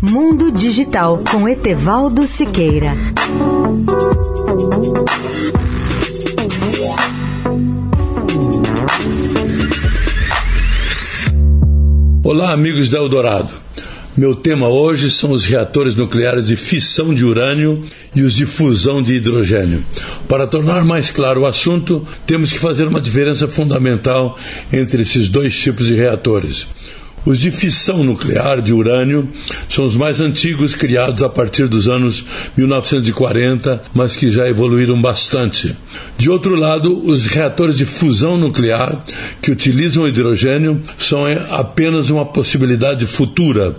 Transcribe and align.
Mundo 0.00 0.52
Digital 0.52 1.18
com 1.28 1.48
Etevaldo 1.48 2.24
Siqueira. 2.24 2.92
Olá, 12.22 12.52
amigos 12.52 12.88
da 12.88 12.98
Eldorado. 12.98 13.52
Meu 14.16 14.36
tema 14.36 14.68
hoje 14.68 15.10
são 15.10 15.32
os 15.32 15.44
reatores 15.44 15.96
nucleares 15.96 16.46
de 16.46 16.54
fissão 16.54 17.12
de 17.12 17.24
urânio 17.24 17.82
e 18.14 18.22
os 18.22 18.34
de 18.34 18.46
fusão 18.46 19.02
de 19.02 19.14
hidrogênio. 19.14 19.84
Para 20.28 20.46
tornar 20.46 20.84
mais 20.84 21.10
claro 21.10 21.40
o 21.40 21.46
assunto, 21.46 22.06
temos 22.24 22.52
que 22.52 22.58
fazer 22.60 22.86
uma 22.86 23.00
diferença 23.00 23.48
fundamental 23.48 24.38
entre 24.72 25.02
esses 25.02 25.28
dois 25.28 25.56
tipos 25.56 25.88
de 25.88 25.94
reatores. 25.96 26.68
Os 27.24 27.40
de 27.40 27.50
fissão 27.50 28.02
nuclear 28.04 28.62
de 28.62 28.72
urânio 28.72 29.28
são 29.68 29.84
os 29.84 29.94
mais 29.94 30.20
antigos 30.20 30.74
criados 30.74 31.22
a 31.22 31.28
partir 31.28 31.68
dos 31.68 31.88
anos 31.88 32.24
1940, 32.56 33.82
mas 33.94 34.16
que 34.16 34.30
já 34.30 34.48
evoluíram 34.48 35.00
bastante. 35.00 35.76
De 36.16 36.30
outro 36.30 36.54
lado, 36.54 37.06
os 37.06 37.26
reatores 37.26 37.76
de 37.76 37.84
fusão 37.84 38.38
nuclear 38.38 39.04
que 39.42 39.50
utilizam 39.50 40.08
hidrogênio 40.08 40.80
são 40.96 41.24
apenas 41.50 42.10
uma 42.10 42.24
possibilidade 42.24 43.06
futura. 43.06 43.76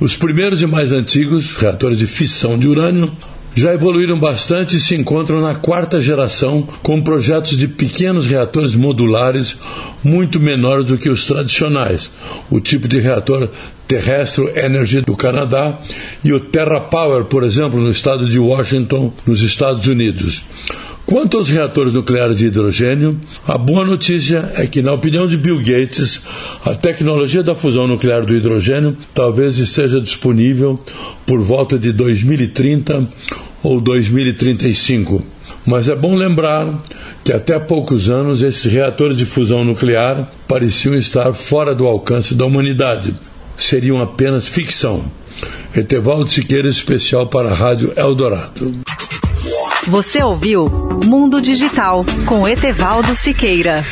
Os 0.00 0.16
primeiros 0.16 0.60
e 0.60 0.66
mais 0.66 0.92
antigos, 0.92 1.52
reatores 1.52 1.98
de 1.98 2.06
fissão 2.06 2.58
de 2.58 2.66
urânio, 2.66 3.12
já 3.54 3.72
evoluíram 3.72 4.18
bastante 4.18 4.76
e 4.76 4.80
se 4.80 4.94
encontram 4.94 5.40
na 5.40 5.54
quarta 5.54 6.00
geração 6.00 6.66
com 6.82 7.02
projetos 7.02 7.56
de 7.56 7.68
pequenos 7.68 8.26
reatores 8.26 8.74
modulares 8.74 9.56
muito 10.02 10.40
menores 10.40 10.86
do 10.86 10.98
que 10.98 11.08
os 11.08 11.24
tradicionais, 11.24 12.10
o 12.50 12.60
tipo 12.60 12.88
de 12.88 12.98
reator 12.98 13.48
Terrestre 13.86 14.50
Energy 14.56 15.02
do 15.02 15.16
Canadá 15.16 15.78
e 16.24 16.32
o 16.32 16.40
TerraPower, 16.40 17.24
por 17.24 17.44
exemplo, 17.44 17.80
no 17.80 17.90
estado 17.90 18.28
de 18.28 18.38
Washington, 18.38 19.12
nos 19.26 19.40
Estados 19.40 19.86
Unidos. 19.86 20.44
Quanto 21.06 21.36
aos 21.36 21.50
reatores 21.50 21.92
nucleares 21.92 22.38
de 22.38 22.46
hidrogênio, 22.46 23.20
a 23.46 23.58
boa 23.58 23.84
notícia 23.84 24.50
é 24.56 24.66
que, 24.66 24.80
na 24.80 24.92
opinião 24.92 25.26
de 25.26 25.36
Bill 25.36 25.58
Gates, 25.58 26.22
a 26.64 26.74
tecnologia 26.74 27.42
da 27.42 27.54
fusão 27.54 27.86
nuclear 27.86 28.24
do 28.24 28.34
hidrogênio 28.34 28.96
talvez 29.12 29.58
esteja 29.58 30.00
disponível 30.00 30.80
por 31.26 31.40
volta 31.40 31.78
de 31.78 31.92
2030 31.92 33.06
ou 33.64 33.80
2035. 33.80 35.24
Mas 35.66 35.88
é 35.88 35.96
bom 35.96 36.14
lembrar 36.14 36.82
que 37.24 37.32
até 37.32 37.58
poucos 37.58 38.10
anos 38.10 38.42
esses 38.42 38.70
reatores 38.70 39.16
de 39.16 39.24
fusão 39.24 39.64
nuclear 39.64 40.30
pareciam 40.46 40.94
estar 40.94 41.32
fora 41.32 41.74
do 41.74 41.86
alcance 41.86 42.34
da 42.34 42.44
humanidade. 42.44 43.14
Seriam 43.56 44.00
apenas 44.00 44.46
ficção. 44.46 45.04
Etevaldo 45.74 46.30
Siqueira, 46.30 46.68
especial 46.68 47.26
para 47.26 47.50
a 47.50 47.54
Rádio 47.54 47.92
Eldorado. 47.96 48.74
Você 49.86 50.22
ouviu 50.22 50.68
Mundo 51.04 51.40
Digital 51.40 52.04
com 52.26 52.46
Etevaldo 52.46 53.16
Siqueira. 53.16 53.82